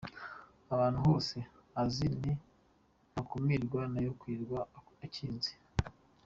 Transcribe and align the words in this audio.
ahantu 0.73 0.99
hose 1.07 1.37
isazi 1.51 2.05
ni 2.19 2.31
ntakumirwa 3.11 3.81
niyo 3.91 4.09
wakwirirwa 4.11 4.59
ukinze. 5.05 5.51